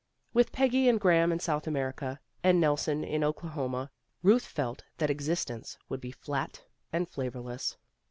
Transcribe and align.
With 0.33 0.51
Peggy 0.51 0.89
and 0.89 0.99
Graham 0.99 1.31
in 1.31 1.37
South 1.39 1.67
America, 1.67 2.19
and 2.43 2.59
Nelson 2.59 3.03
in 3.03 3.23
Oklahoma, 3.23 3.91
Euth 4.23 4.47
felt 4.47 4.83
that 4.97 5.11
exist 5.11 5.51
ence 5.51 5.77
would 5.89 6.01
be 6.01 6.09
flat 6.09 6.63
and 6.91 7.07
flavorless. 7.07 7.77